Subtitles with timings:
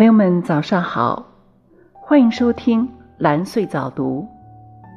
[0.00, 1.26] 朋友们，早上好，
[1.92, 4.26] 欢迎收听蓝穗早读，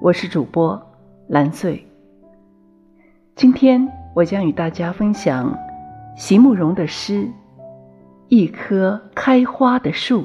[0.00, 0.80] 我是主播
[1.26, 1.84] 蓝穗。
[3.34, 5.52] 今天我将与大家分享
[6.16, 7.22] 席慕容的诗
[8.28, 10.22] 《一棵开花的树》。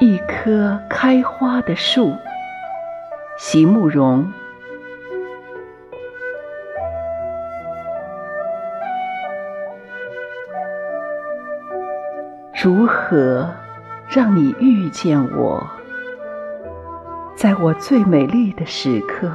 [0.00, 2.12] 一棵开花的树，
[3.38, 4.28] 席慕容。
[12.62, 13.48] 如何
[14.06, 15.66] 让你遇见我，
[17.34, 19.32] 在我最美丽的时刻？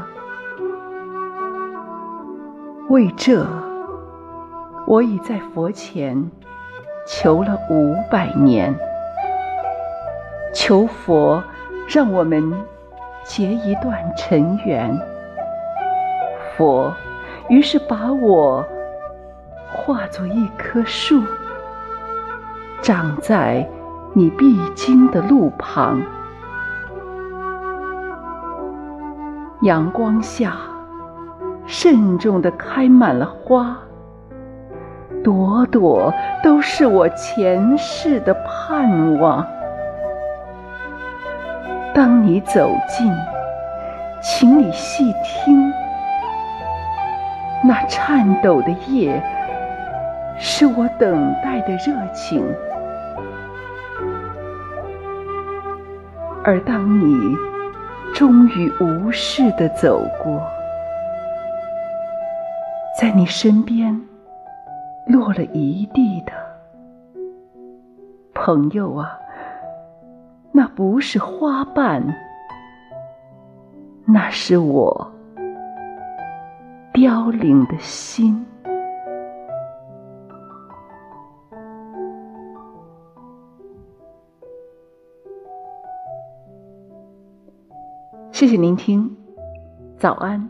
[2.88, 3.44] 为这，
[4.86, 6.30] 我已在佛前
[7.08, 8.72] 求了五百年，
[10.54, 11.44] 求佛
[11.90, 12.54] 让我们
[13.24, 14.96] 结一段尘缘。
[16.56, 16.94] 佛
[17.50, 18.64] 于是把我
[19.68, 21.24] 化作一棵树。
[22.86, 23.68] 长在
[24.14, 26.00] 你必经的路旁，
[29.64, 30.54] 阳光下
[31.66, 33.76] 慎重地开满了花，
[35.24, 36.14] 朵朵
[36.44, 39.44] 都是我前世的盼望。
[41.92, 43.12] 当你走近，
[44.22, 45.74] 请你细听，
[47.64, 49.20] 那颤抖的叶，
[50.38, 52.46] 是我等待的热情。
[56.44, 57.36] 而当你
[58.14, 60.42] 终于无视的走过，
[63.02, 64.00] 在你身边
[65.08, 66.32] 落了一地的
[68.34, 69.20] 朋友啊，
[70.52, 72.04] 那不是花瓣，
[74.06, 75.12] 那是我
[76.94, 78.46] 凋零的心。
[88.36, 89.16] 谢谢聆听，
[89.98, 90.50] 早安。